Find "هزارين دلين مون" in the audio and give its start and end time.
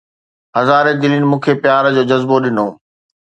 0.57-1.39